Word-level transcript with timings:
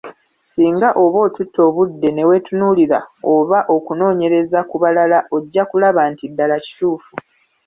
Singa 0.51 0.89
obanga 1.03 1.19
otutte 1.29 1.59
obudde 1.67 2.09
ne 2.13 2.23
weetunuulira 2.29 2.99
oba 3.33 3.59
okunoonyereza 3.75 4.59
ku 4.69 4.75
balala 4.83 5.19
ojja 5.35 5.63
kulaba 5.69 6.01
nti 6.11 6.25
ddala 6.31 6.55
kituufu. 6.63 7.13